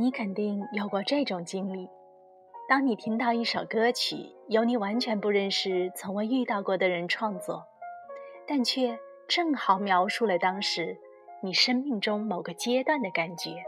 [0.00, 1.86] 你肯定有过这种经历：
[2.66, 7.66] 当你听到一首歌曲，由你完全不认识、从未遇到过的人创作，
[8.46, 10.96] 但却正好描述了当时
[11.42, 13.62] 你生命中某个阶段的感觉。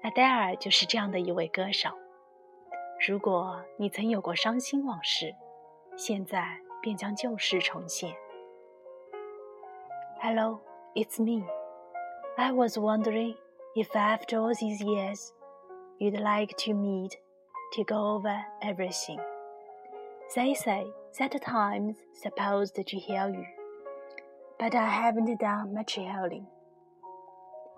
[0.00, 1.90] 阿黛尔就是这样的一位歌手。
[3.06, 5.34] 如果你曾有过伤心往事，
[5.94, 8.14] 现在便将旧事重现。
[10.22, 10.60] Hello,
[10.94, 11.44] it's me.
[12.38, 13.36] I was wondering.
[13.74, 15.32] If after all these years
[15.98, 17.16] you'd like to meet
[17.72, 19.18] to go over everything.
[20.34, 20.86] They say
[21.18, 23.46] that time's supposed to heal you,
[24.58, 26.46] but I haven't done much healing.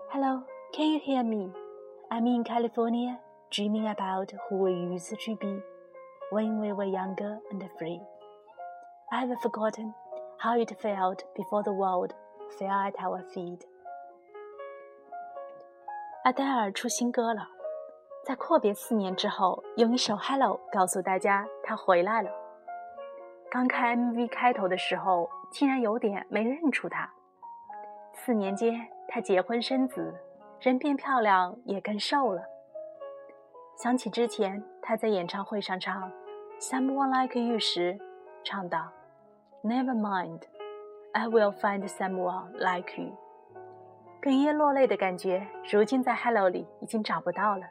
[0.09, 1.49] Hello, can you hear me?
[2.11, 3.19] I'm in California,
[3.51, 5.59] dreaming about who we used to be
[6.29, 8.01] when we were younger and free.
[9.11, 9.93] I've forgotten
[10.39, 12.13] how it felt before the world
[12.59, 13.63] fell at our feet.
[16.25, 17.47] 阿黛尔出新歌了，
[18.25, 22.31] 在阔别四年之后，用一首《Hello》告诉大家她回来了。
[23.51, 27.07] 刚看 MV 开头的时候，竟然有点没认出她。
[28.13, 30.15] 四年间，她结婚生子，
[30.59, 32.41] 人变漂亮，也更瘦了。
[33.77, 36.11] 想起之前她在演唱会上唱
[36.59, 37.99] 《Someone Like You》时，
[38.43, 38.91] 唱道
[39.63, 40.41] ：“Never mind,
[41.11, 43.15] I will find someone like you。”
[44.25, 47.67] 哽咽落泪的感觉，如今在《Hello》里已经找不到了。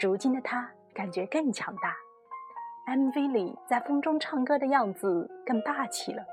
[0.00, 1.94] 如今的他感觉更强大
[2.88, 6.24] ，MV 里在风中唱歌的样子更霸气了。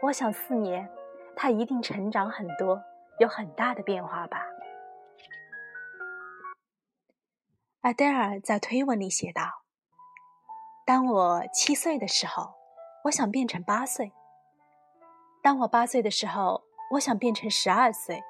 [0.00, 0.90] 我想四年，
[1.36, 2.82] 他一定成长很多，
[3.20, 4.48] 有很大的变化吧。
[7.82, 9.44] 阿黛尔在推文里写道
[10.84, 12.54] ：“当我七岁的时候，
[13.04, 14.08] 我想变成八岁；
[15.40, 18.22] 当我八岁的时候。”我想变成十二岁，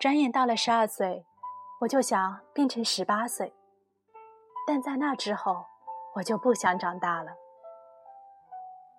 [0.00, 1.26] 转眼到了十二岁，
[1.82, 3.52] 我就想变成十八岁，
[4.66, 5.66] 但在那之后，
[6.14, 7.32] 我就不想长大了。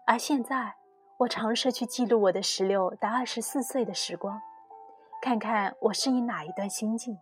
[0.05, 0.75] 而现在，
[1.17, 4.39] 我尝试去记录我的十六到二十四岁的时光，
[5.19, 7.17] 看看我是以哪一段心境。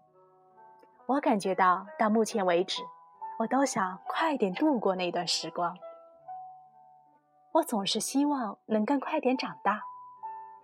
[1.05, 2.81] 我感觉到，到目前为止，
[3.39, 5.77] 我都想快点度过那段时光。
[7.53, 9.81] 我总是希望能更快点长大。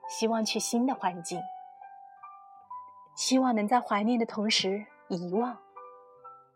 [0.07, 1.41] 希望去新的环境，
[3.15, 5.57] 希望能在怀念的同时遗忘，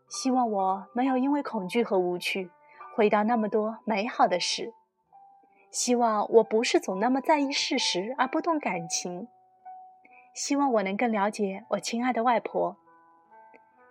[0.08, 2.50] 希望我没有因为恐惧和无趣
[2.96, 4.72] 回到那么多美好的事，
[5.70, 9.28] 希望我不是总那么在意事实而不动感情，
[10.34, 12.76] 希望我能更了解我亲爱的外婆，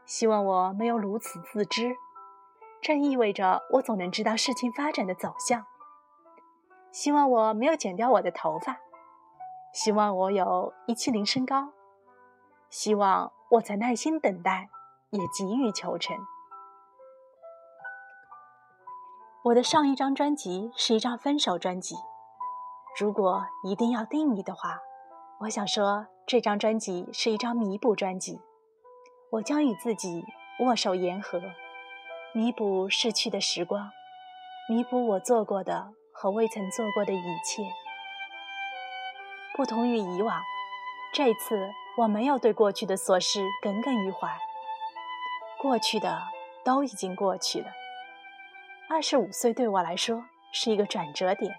[0.05, 1.95] 希望我没有如此自知，
[2.81, 5.65] 这意味着我总能知道事情发展的走向，
[6.91, 8.79] 希望我没有剪掉我的头发。
[9.73, 11.69] 希望我有一七零身高，
[12.69, 14.69] 希望我在耐心等待，
[15.11, 16.15] 也急于求成。
[19.45, 21.95] 我的上一张专辑是一张分手专辑，
[22.99, 24.79] 如果一定要定义的话，
[25.39, 28.41] 我想说这张专辑是一张弥补专辑。
[29.31, 30.25] 我将与自己
[30.59, 31.41] 握手言和，
[32.33, 33.89] 弥补逝去的时光，
[34.69, 37.63] 弥补我做过的和未曾做过的一切。
[39.61, 40.41] 不同于以往，
[41.13, 44.27] 这次我没有对过去的琐事耿耿于怀。
[45.59, 46.19] 过去的
[46.65, 47.67] 都已经过去了。
[48.89, 51.53] 二十五岁对我来说是一个转折点，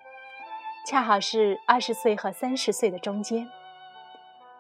[0.85, 3.49] 恰好是二十岁和三十岁的中间。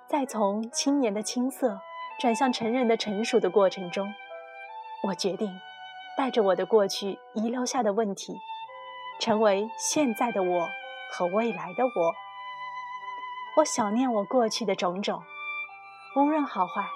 [0.06, 1.80] 在从青年的青涩
[2.20, 4.14] 转向成人的成熟的过程中，
[5.08, 5.50] 我决定
[6.16, 8.38] 带着我的过去遗留下的问题，
[9.18, 10.68] 成为现在的我
[11.10, 12.14] 和未来的我。
[13.54, 15.22] 我想念我过去的种种，
[16.16, 16.88] 无论好坏，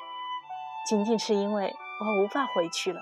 [0.86, 3.00] 仅仅是因为我无法回去了。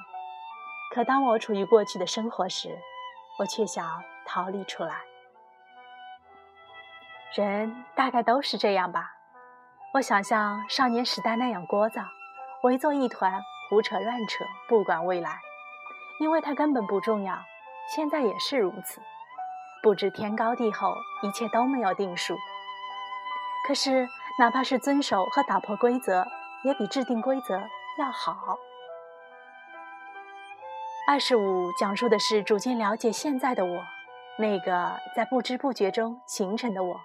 [0.92, 2.76] 可当我处于过去的生活时，
[3.38, 4.96] 我却想逃离出来。
[7.36, 9.12] 人大概都是这样吧。
[9.94, 12.04] 我想像少年时代那样聒噪，
[12.64, 13.40] 围坐一团，
[13.70, 15.38] 胡扯乱扯，不管未来，
[16.18, 17.38] 因为它根本不重要。
[17.94, 19.00] 现在也是如此，
[19.80, 22.36] 不知天高地厚，一切都没有定数。
[23.66, 24.06] 可是，
[24.38, 26.26] 哪怕是遵守和打破规则，
[26.64, 27.58] 也比制定规则
[27.98, 28.58] 要好。
[31.08, 33.82] 二十五讲述的是逐渐了解现在的我，
[34.38, 37.00] 那个在不知不觉中形成的我。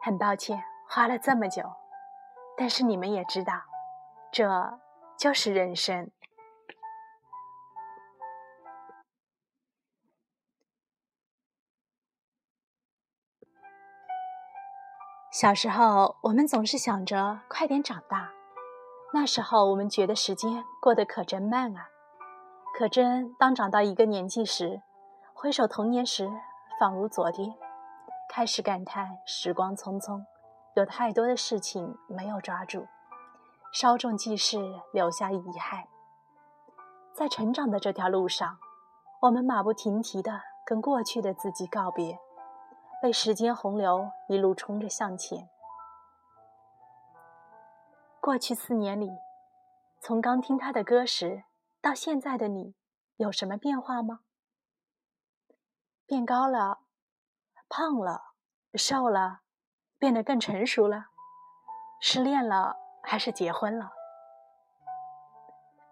[0.00, 1.62] 很抱歉花了这么久，
[2.56, 3.54] 但是你们也知道，
[4.30, 4.78] 这
[5.16, 6.10] 就是人生。
[15.42, 18.30] 小时候，我们总是想着快点长大，
[19.12, 21.88] 那时候我们觉得时间过得可真慢啊！
[22.78, 24.80] 可真当长到一个年纪时，
[25.34, 26.30] 回首童年时，
[26.78, 27.52] 仿如昨天，
[28.28, 30.22] 开始感叹时光匆匆，
[30.76, 32.86] 有太多的事情没有抓住，
[33.72, 34.58] 稍纵即逝，
[34.92, 35.82] 留下遗憾。
[37.12, 38.58] 在成长的这条路上，
[39.22, 42.16] 我们马不停蹄地跟过去的自己告别，
[43.02, 45.50] 被时间洪流一路冲着向前。
[48.20, 49.10] 过去四年里，
[50.00, 51.42] 从刚听他的歌时
[51.80, 52.76] 到现在的你，
[53.16, 54.20] 有什么变化吗？
[56.06, 56.82] 变高了，
[57.68, 58.22] 胖了，
[58.74, 59.40] 瘦了，
[59.98, 61.06] 变得更成熟了，
[62.00, 63.90] 失恋了还是结婚了？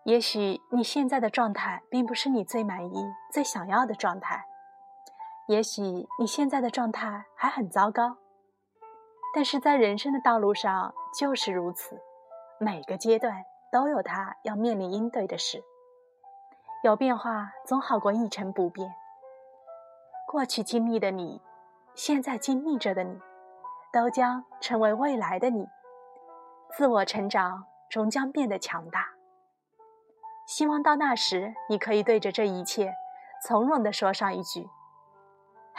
[0.05, 4.47] 也许你现在的状态并不是你最满意、最想要的状态，
[5.51, 5.83] 也许
[6.17, 8.17] 你现在的状态还很糟糕，
[9.35, 12.01] 但是在人生的道路上就是如此。
[12.61, 13.35] 每个阶段
[13.73, 15.61] 都有它要面临应对的事，
[16.85, 18.95] 有变化总好过一成不变。
[20.29, 21.43] 过去经历的你，
[21.97, 23.19] 现在经历着的你，
[23.93, 25.67] 都将成为未来的你。
[26.77, 29.09] 自我成长终将变得强大。
[30.47, 32.95] 希望到那时，你可以对着这一切，
[33.45, 34.69] 从容地说上一句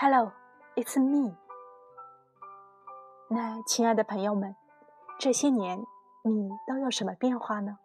[0.02, 0.32] ：“Hello,
[0.76, 1.38] it's me。”
[3.30, 4.56] 那亲爱的朋友们，
[5.20, 5.86] 这些年。
[6.24, 7.80] 你都有什么变化呢？